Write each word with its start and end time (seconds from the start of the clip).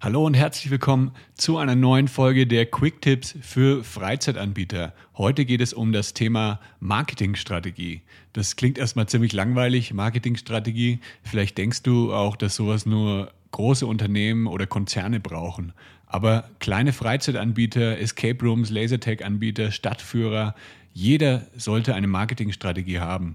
Hallo 0.00 0.24
und 0.24 0.34
herzlich 0.34 0.70
willkommen 0.70 1.10
zu 1.34 1.58
einer 1.58 1.74
neuen 1.74 2.06
Folge 2.06 2.46
der 2.46 2.66
Quick 2.66 3.02
Tips 3.02 3.34
für 3.42 3.82
Freizeitanbieter. 3.82 4.94
Heute 5.16 5.44
geht 5.44 5.60
es 5.60 5.72
um 5.72 5.92
das 5.92 6.14
Thema 6.14 6.60
Marketingstrategie. 6.78 8.02
Das 8.32 8.54
klingt 8.54 8.78
erstmal 8.78 9.08
ziemlich 9.08 9.32
langweilig, 9.32 9.92
Marketingstrategie. 9.92 11.00
Vielleicht 11.24 11.58
denkst 11.58 11.82
du 11.82 12.14
auch, 12.14 12.36
dass 12.36 12.54
sowas 12.54 12.86
nur 12.86 13.32
große 13.50 13.88
Unternehmen 13.88 14.46
oder 14.46 14.68
Konzerne 14.68 15.18
brauchen. 15.18 15.72
Aber 16.06 16.48
kleine 16.60 16.92
Freizeitanbieter, 16.92 17.98
Escape 17.98 18.38
Rooms, 18.44 18.70
Lasertag-Anbieter, 18.70 19.72
Stadtführer, 19.72 20.54
jeder 20.92 21.48
sollte 21.56 21.96
eine 21.96 22.06
Marketingstrategie 22.06 23.00
haben. 23.00 23.34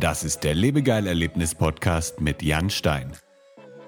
Das 0.00 0.24
ist 0.24 0.44
der 0.44 0.54
Lebegeil-Erlebnis-Podcast 0.54 2.20
mit 2.20 2.42
Jan 2.42 2.70
Stein. 2.70 3.12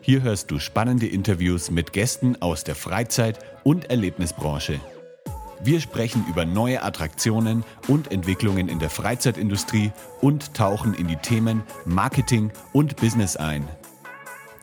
Hier 0.01 0.23
hörst 0.23 0.51
du 0.51 0.59
spannende 0.59 1.07
Interviews 1.07 1.71
mit 1.71 1.93
Gästen 1.93 2.41
aus 2.41 2.65
der 2.65 2.75
Freizeit- 2.75 3.39
und 3.65 3.91
Erlebnisbranche. 3.91 4.81
Wir 5.61 5.81
sprechen 5.81 6.25
über 6.29 6.45
neue 6.45 6.83
Attraktionen 6.83 7.65
und 7.89 8.13
Entwicklungen 8.13 8.69
in 8.69 8.79
der 8.79 8.91
Freizeitindustrie 8.91 9.91
und 10.21 10.55
tauchen 10.55 10.95
in 10.95 11.09
die 11.09 11.17
Themen 11.17 11.63
Marketing 11.85 12.53
und 12.73 12.97
Business 12.97 13.37
ein. 13.37 13.69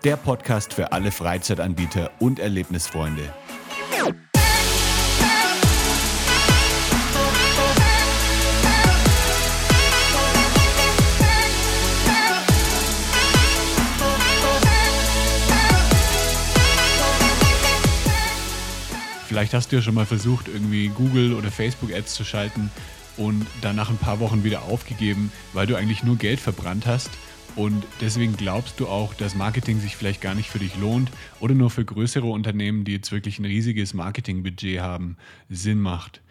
Der 0.03 0.17
Podcast 0.17 0.73
für 0.73 0.91
alle 0.91 1.11
Freizeitanbieter 1.11 2.11
und 2.19 2.39
Erlebnisfreunde. 2.39 3.33
Vielleicht 19.33 19.55
hast 19.55 19.71
du 19.71 19.77
ja 19.77 19.81
schon 19.81 19.95
mal 19.95 20.05
versucht, 20.05 20.47
irgendwie 20.47 20.89
Google 20.89 21.33
oder 21.33 21.49
Facebook 21.49 21.91
Ads 21.91 22.13
zu 22.13 22.23
schalten 22.23 22.69
und 23.17 23.47
dann 23.61 23.75
nach 23.75 23.89
ein 23.89 23.97
paar 23.97 24.19
Wochen 24.19 24.43
wieder 24.43 24.61
aufgegeben, 24.61 25.31
weil 25.53 25.65
du 25.65 25.75
eigentlich 25.75 26.03
nur 26.03 26.17
Geld 26.17 26.39
verbrannt 26.39 26.85
hast. 26.85 27.09
Und 27.55 27.83
deswegen 27.99 28.37
glaubst 28.37 28.79
du 28.79 28.87
auch, 28.87 29.15
dass 29.15 29.33
Marketing 29.33 29.79
sich 29.79 29.95
vielleicht 29.95 30.21
gar 30.21 30.35
nicht 30.35 30.51
für 30.51 30.59
dich 30.59 30.77
lohnt 30.77 31.09
oder 31.39 31.55
nur 31.55 31.71
für 31.71 31.83
größere 31.83 32.27
Unternehmen, 32.27 32.85
die 32.85 32.91
jetzt 32.91 33.11
wirklich 33.11 33.39
ein 33.39 33.45
riesiges 33.45 33.95
Marketingbudget 33.95 34.81
haben, 34.81 35.17
Sinn 35.49 35.79
macht. 35.81 36.21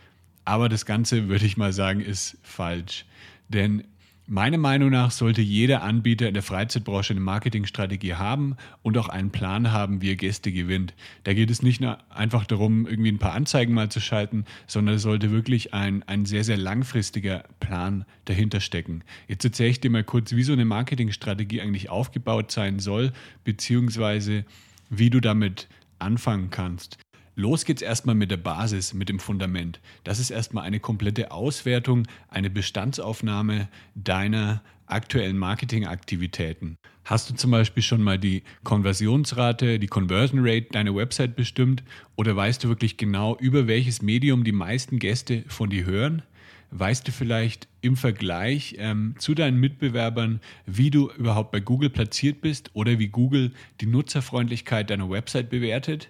Aber 0.45 0.69
das 0.69 0.86
Ganze, 0.86 1.27
würde 1.27 1.45
ich 1.45 1.56
mal 1.56 1.73
sagen, 1.73 2.03
ist 2.03 2.36
falsch. 2.45 3.05
Denn 3.48 3.83
Meiner 4.28 4.56
Meinung 4.56 4.90
nach 4.90 5.10
sollte 5.10 5.42
jeder 5.42 5.82
Anbieter 5.82 6.28
in 6.28 6.34
der 6.34 6.44
Freizeitbranche 6.44 7.12
eine 7.12 7.20
Marketingstrategie 7.20 8.14
haben 8.14 8.56
und 8.82 8.96
auch 8.96 9.08
einen 9.08 9.30
Plan 9.30 9.72
haben, 9.72 10.00
wie 10.00 10.10
er 10.10 10.16
Gäste 10.16 10.52
gewinnt. 10.52 10.94
Da 11.24 11.34
geht 11.34 11.50
es 11.50 11.60
nicht 11.60 11.80
nur 11.80 11.98
einfach 12.08 12.46
darum, 12.46 12.86
irgendwie 12.86 13.10
ein 13.10 13.18
paar 13.18 13.32
Anzeigen 13.32 13.74
mal 13.74 13.88
zu 13.88 13.98
schalten, 13.98 14.44
sondern 14.68 14.94
es 14.94 15.02
sollte 15.02 15.32
wirklich 15.32 15.74
ein, 15.74 16.04
ein 16.04 16.24
sehr, 16.24 16.44
sehr 16.44 16.56
langfristiger 16.56 17.42
Plan 17.58 18.04
dahinter 18.24 18.60
stecken. 18.60 19.02
Jetzt 19.26 19.44
erzähle 19.44 19.70
ich 19.70 19.80
dir 19.80 19.90
mal 19.90 20.04
kurz, 20.04 20.32
wie 20.32 20.44
so 20.44 20.52
eine 20.52 20.64
Marketingstrategie 20.64 21.60
eigentlich 21.60 21.90
aufgebaut 21.90 22.52
sein 22.52 22.78
soll, 22.78 23.12
beziehungsweise 23.42 24.44
wie 24.88 25.10
du 25.10 25.20
damit 25.20 25.66
anfangen 25.98 26.50
kannst. 26.50 26.96
Los 27.34 27.64
geht's 27.64 27.80
erstmal 27.80 28.14
mit 28.14 28.30
der 28.30 28.36
Basis, 28.36 28.92
mit 28.92 29.08
dem 29.08 29.19
Fundament. 29.19 29.80
Das 30.05 30.19
ist 30.19 30.30
erstmal 30.30 30.64
eine 30.64 30.80
komplette 30.80 31.30
Auswertung, 31.30 32.06
eine 32.28 32.50
Bestandsaufnahme 32.50 33.69
deiner 33.94 34.62
aktuellen 34.86 35.39
Marketingaktivitäten. 35.39 36.77
Hast 37.05 37.30
du 37.30 37.34
zum 37.34 37.50
Beispiel 37.50 37.83
schon 37.83 38.02
mal 38.02 38.19
die 38.19 38.42
Konversionsrate, 38.64 39.78
die 39.78 39.86
Conversion 39.86 40.41
Rate 40.42 40.69
deiner 40.72 40.94
Website 40.94 41.34
bestimmt 41.34 41.83
oder 42.16 42.36
weißt 42.36 42.62
du 42.62 42.69
wirklich 42.69 42.98
genau, 42.98 43.36
über 43.39 43.67
welches 43.67 44.02
Medium 44.02 44.45
die 44.45 44.52
meisten 44.52 44.98
Gäste 44.98 45.45
von 45.48 45.70
dir 45.70 45.86
hören? 45.86 46.23
Weißt 46.70 47.06
du 47.06 47.12
vielleicht 47.12 47.67
im 47.80 47.96
Vergleich 47.96 48.77
ähm, 48.79 49.14
zu 49.18 49.35
deinen 49.35 49.58
Mitbewerbern, 49.58 50.40
wie 50.64 50.90
du 50.90 51.11
überhaupt 51.11 51.51
bei 51.51 51.61
Google 51.61 51.90
platziert 51.90 52.40
bist 52.40 52.70
oder 52.73 52.98
wie 52.98 53.08
Google 53.08 53.52
die 53.80 53.86
Nutzerfreundlichkeit 53.86 54.89
deiner 54.89 55.11
Website 55.11 55.51
bewertet? 55.51 56.08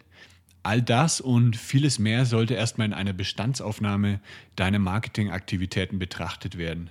All 0.62 0.80
das 0.80 1.20
und 1.20 1.56
vieles 1.56 1.98
mehr 1.98 2.24
sollte 2.24 2.54
erstmal 2.54 2.86
in 2.86 2.92
einer 2.92 3.12
Bestandsaufnahme 3.12 4.20
deiner 4.54 4.78
Marketingaktivitäten 4.78 5.98
betrachtet 5.98 6.56
werden. 6.56 6.90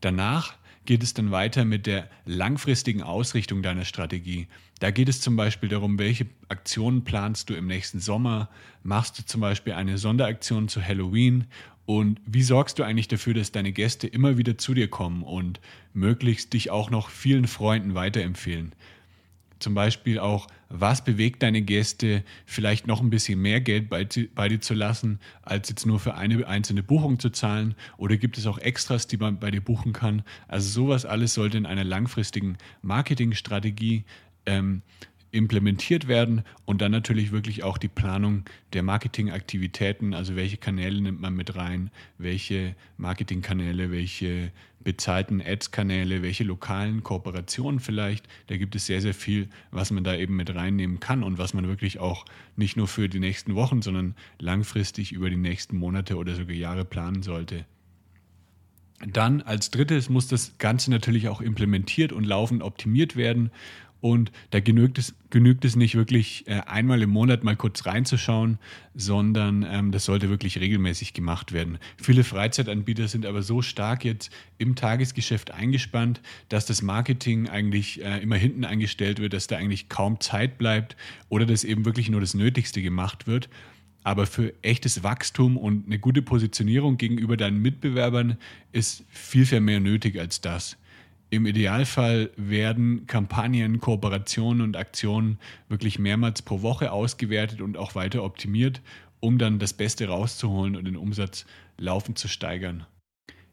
Danach 0.00 0.54
geht 0.86 1.02
es 1.02 1.12
dann 1.12 1.30
weiter 1.30 1.66
mit 1.66 1.86
der 1.86 2.08
langfristigen 2.24 3.02
Ausrichtung 3.02 3.62
deiner 3.62 3.84
Strategie. 3.84 4.48
Da 4.78 4.90
geht 4.90 5.10
es 5.10 5.20
zum 5.20 5.36
Beispiel 5.36 5.68
darum, 5.68 5.98
welche 5.98 6.26
Aktionen 6.48 7.04
planst 7.04 7.50
du 7.50 7.54
im 7.54 7.66
nächsten 7.66 8.00
Sommer? 8.00 8.48
Machst 8.82 9.18
du 9.18 9.26
zum 9.26 9.42
Beispiel 9.42 9.74
eine 9.74 9.98
Sonderaktion 9.98 10.68
zu 10.68 10.82
Halloween? 10.82 11.44
Und 11.84 12.20
wie 12.24 12.42
sorgst 12.42 12.78
du 12.78 12.82
eigentlich 12.82 13.08
dafür, 13.08 13.34
dass 13.34 13.52
deine 13.52 13.72
Gäste 13.72 14.06
immer 14.06 14.38
wieder 14.38 14.56
zu 14.56 14.72
dir 14.72 14.88
kommen 14.88 15.22
und 15.22 15.60
möglichst 15.92 16.54
dich 16.54 16.70
auch 16.70 16.88
noch 16.88 17.10
vielen 17.10 17.46
Freunden 17.46 17.94
weiterempfehlen? 17.94 18.72
Zum 19.60 19.74
Beispiel 19.74 20.18
auch, 20.18 20.48
was 20.70 21.04
bewegt 21.04 21.42
deine 21.42 21.62
Gäste, 21.62 22.24
vielleicht 22.46 22.86
noch 22.86 23.00
ein 23.00 23.10
bisschen 23.10 23.40
mehr 23.40 23.60
Geld 23.60 23.90
bei, 23.90 24.06
bei, 24.34 24.48
dir 24.48 24.60
zu 24.60 24.74
lassen, 24.74 25.20
als 25.42 25.68
jetzt 25.68 25.86
nur 25.86 26.00
für 26.00 26.14
eine 26.14 26.46
einzelne 26.46 26.82
Buchung 26.82 27.18
zu 27.18 27.30
zahlen? 27.30 27.74
Oder 27.98 28.16
gibt 28.16 28.38
es 28.38 28.46
auch 28.46 28.58
Extras, 28.58 29.06
die 29.06 29.18
man 29.18 29.38
bei 29.38 29.50
dir 29.50 29.60
buchen 29.60 29.92
kann? 29.92 30.22
Also 30.48 30.68
sowas 30.68 31.04
alles 31.04 31.34
sollte 31.34 31.58
in 31.58 31.66
einer 31.66 31.84
langfristigen 31.84 32.56
Marketingstrategie 32.82 34.04
ähm, 34.46 34.82
implementiert 35.32 36.08
werden 36.08 36.42
und 36.64 36.80
dann 36.80 36.92
natürlich 36.92 37.32
wirklich 37.32 37.62
auch 37.62 37.78
die 37.78 37.88
Planung 37.88 38.44
der 38.72 38.82
Marketingaktivitäten, 38.82 40.14
also 40.14 40.36
welche 40.36 40.56
Kanäle 40.56 41.00
nimmt 41.00 41.20
man 41.20 41.34
mit 41.34 41.54
rein, 41.54 41.90
welche 42.18 42.74
Marketingkanäle, 42.96 43.90
welche 43.90 44.52
bezahlten 44.82 45.42
Ads-Kanäle, 45.42 46.22
welche 46.22 46.44
lokalen 46.44 47.02
Kooperationen 47.02 47.80
vielleicht. 47.80 48.26
Da 48.46 48.56
gibt 48.56 48.74
es 48.74 48.86
sehr, 48.86 49.00
sehr 49.00 49.14
viel, 49.14 49.48
was 49.70 49.90
man 49.90 50.04
da 50.04 50.14
eben 50.14 50.36
mit 50.36 50.54
reinnehmen 50.54 51.00
kann 51.00 51.22
und 51.22 51.38
was 51.38 51.54
man 51.54 51.68
wirklich 51.68 51.98
auch 51.98 52.24
nicht 52.56 52.76
nur 52.76 52.88
für 52.88 53.08
die 53.08 53.20
nächsten 53.20 53.54
Wochen, 53.54 53.82
sondern 53.82 54.14
langfristig 54.38 55.12
über 55.12 55.28
die 55.28 55.36
nächsten 55.36 55.76
Monate 55.76 56.16
oder 56.16 56.34
sogar 56.34 56.54
Jahre 56.54 56.84
planen 56.84 57.22
sollte. 57.22 57.66
Dann 59.06 59.40
als 59.40 59.70
drittes 59.70 60.10
muss 60.10 60.28
das 60.28 60.58
Ganze 60.58 60.90
natürlich 60.90 61.28
auch 61.28 61.40
implementiert 61.40 62.12
und 62.12 62.24
laufend 62.24 62.62
optimiert 62.62 63.16
werden. 63.16 63.50
Und 64.00 64.32
da 64.50 64.60
genügt 64.60 64.98
es, 64.98 65.14
genügt 65.28 65.64
es 65.64 65.76
nicht 65.76 65.94
wirklich 65.94 66.46
äh, 66.48 66.60
einmal 66.66 67.02
im 67.02 67.10
Monat 67.10 67.44
mal 67.44 67.56
kurz 67.56 67.84
reinzuschauen, 67.84 68.58
sondern 68.94 69.66
ähm, 69.68 69.92
das 69.92 70.06
sollte 70.06 70.30
wirklich 70.30 70.58
regelmäßig 70.58 71.12
gemacht 71.12 71.52
werden. 71.52 71.78
Viele 71.98 72.24
Freizeitanbieter 72.24 73.08
sind 73.08 73.26
aber 73.26 73.42
so 73.42 73.60
stark 73.60 74.04
jetzt 74.04 74.32
im 74.56 74.74
Tagesgeschäft 74.74 75.50
eingespannt, 75.50 76.22
dass 76.48 76.64
das 76.64 76.80
Marketing 76.80 77.48
eigentlich 77.48 78.02
äh, 78.02 78.22
immer 78.22 78.36
hinten 78.36 78.64
eingestellt 78.64 79.18
wird, 79.18 79.34
dass 79.34 79.48
da 79.48 79.56
eigentlich 79.56 79.90
kaum 79.90 80.18
Zeit 80.20 80.56
bleibt 80.56 80.96
oder 81.28 81.44
dass 81.44 81.64
eben 81.64 81.84
wirklich 81.84 82.08
nur 82.08 82.20
das 82.22 82.34
Nötigste 82.34 82.80
gemacht 82.80 83.26
wird. 83.26 83.50
Aber 84.02 84.26
für 84.26 84.54
echtes 84.62 85.02
Wachstum 85.02 85.58
und 85.58 85.86
eine 85.86 85.98
gute 85.98 86.22
Positionierung 86.22 86.96
gegenüber 86.96 87.36
deinen 87.36 87.60
Mitbewerbern 87.60 88.38
ist 88.72 89.04
viel, 89.10 89.44
viel 89.44 89.60
mehr 89.60 89.78
nötig 89.80 90.18
als 90.18 90.40
das. 90.40 90.78
Im 91.32 91.46
Idealfall 91.46 92.30
werden 92.36 93.06
Kampagnen, 93.06 93.78
Kooperationen 93.78 94.62
und 94.62 94.76
Aktionen 94.76 95.38
wirklich 95.68 96.00
mehrmals 96.00 96.42
pro 96.42 96.62
Woche 96.62 96.90
ausgewertet 96.90 97.60
und 97.60 97.76
auch 97.76 97.94
weiter 97.94 98.24
optimiert, 98.24 98.82
um 99.20 99.38
dann 99.38 99.60
das 99.60 99.72
Beste 99.72 100.08
rauszuholen 100.08 100.74
und 100.74 100.86
den 100.86 100.96
Umsatz 100.96 101.46
laufend 101.78 102.18
zu 102.18 102.26
steigern. 102.26 102.84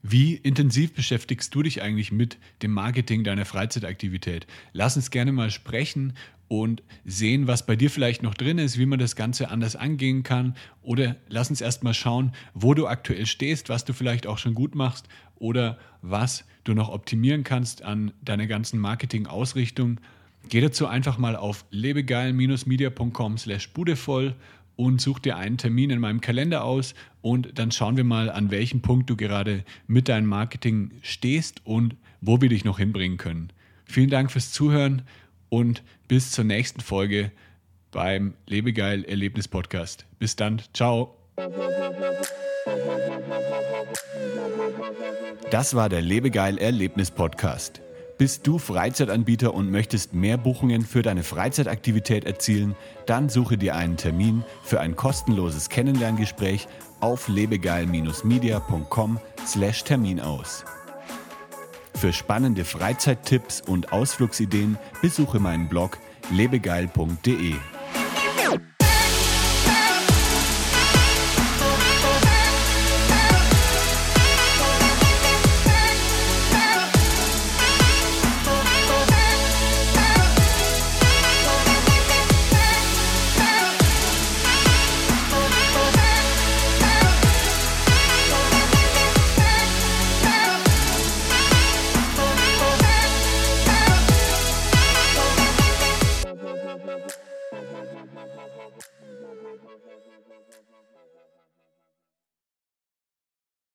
Wie 0.02 0.36
intensiv 0.36 0.94
beschäftigst 0.94 1.54
du 1.54 1.62
dich 1.62 1.84
eigentlich 1.84 2.12
mit 2.12 2.40
dem 2.64 2.72
Marketing 2.72 3.24
deiner 3.24 3.46
Freizeitaktivität? 3.46 4.48
Lass 4.74 4.96
uns 4.96 5.12
gerne 5.12 5.32
mal 5.32 5.52
sprechen 5.52 6.14
und 6.48 6.82
sehen, 7.04 7.46
was 7.46 7.66
bei 7.66 7.76
dir 7.76 7.92
vielleicht 7.92 8.24
noch 8.24 8.34
drin 8.34 8.58
ist, 8.58 8.80
wie 8.80 8.86
man 8.86 9.00
das 9.00 9.16
Ganze 9.16 9.50
anders 9.50 9.76
angehen 9.76 10.24
kann. 10.24 10.56
Oder 10.82 11.18
lass 11.28 11.50
uns 11.50 11.62
erst 11.62 11.84
mal 11.84 11.94
schauen, 11.94 12.32
wo 12.54 12.74
du 12.74 12.88
aktuell 12.88 13.26
stehst, 13.26 13.70
was 13.70 13.86
du 13.86 13.94
vielleicht 13.94 14.26
auch 14.26 14.38
schon 14.38 14.56
gut 14.56 14.74
machst 14.74 15.08
oder 15.40 15.78
was 16.02 16.46
du 16.64 16.74
noch 16.74 16.90
optimieren 16.90 17.44
kannst 17.44 17.84
an 17.84 18.12
deiner 18.22 18.48
ganzen 18.48 18.80
Marketing-Ausrichtung. 18.80 20.00
Geh 20.50 20.62
dazu 20.62 20.88
einfach 20.88 21.18
mal 21.18 21.36
auf 21.36 21.66
lebegeil-media.com 21.72 23.38
slash 23.38 23.70
budevoll 23.74 24.36
und 24.76 25.02
such 25.02 25.20
dir 25.20 25.38
einen 25.38 25.58
Termin 25.58 25.90
in 25.90 26.00
meinem 26.00 26.22
Kalender 26.22 26.64
aus 26.64 26.94
und 27.22 27.58
dann 27.60 27.72
schauen 27.72 27.98
wir 27.98 28.04
mal, 28.04 28.30
an 28.30 28.52
welchem 28.52 28.82
Punkt 28.82 29.10
du 29.10 29.18
gerade 29.18 29.64
mit 29.88 30.08
deinem 30.08 30.28
Marketing 30.28 30.92
stehst 31.02 31.66
und 31.66 31.96
wo 32.22 32.42
wir 32.42 32.50
dich 32.50 32.64
noch 32.64 32.78
hinbringen 32.78 33.18
können. 33.18 33.52
Vielen 33.86 34.10
Dank 34.10 34.32
fürs 34.32 34.52
Zuhören 34.52 35.02
und 35.50 35.84
bis 36.08 36.32
zur 36.32 36.46
nächsten 36.46 36.82
Folge 36.82 37.32
beim 37.92 38.34
Lebegeil 38.46 39.04
Erlebnis 39.04 39.48
Podcast. 39.48 40.06
Bis 40.20 40.36
dann, 40.36 40.62
ciao. 40.74 41.16
Das 45.50 45.76
war 45.76 45.90
der 45.90 46.02
Lebegeil 46.02 46.58
Erlebnis 46.58 47.12
Podcast. 47.12 47.82
Bist 48.18 48.48
du 48.48 48.58
Freizeitanbieter 48.58 49.54
und 49.54 49.70
möchtest 49.72 50.14
mehr 50.14 50.38
Buchungen 50.38 50.84
für 50.84 51.04
deine 51.04 51.24
Freizeitaktivität 51.24 52.26
erzielen? 52.26 52.76
Dann 53.06 53.30
suche 53.30 53.58
dir 53.58 53.76
einen 53.76 53.96
Termin 53.96 54.44
für 54.64 54.80
ein 54.80 54.96
kostenloses 54.96 55.70
Kennenlerngespräch 55.70 56.68
auf 57.00 57.28
lebegeil-media.com/termin 57.28 60.20
aus. 60.20 60.66
Für 61.94 62.12
spannende 62.12 62.66
Freizeittipps 62.66 63.62
und 63.62 63.92
Ausflugsideen 63.92 64.80
besuche 65.02 65.40
meinen 65.40 65.70
Blog 65.70 66.00
lebegeil.de. 66.32 67.54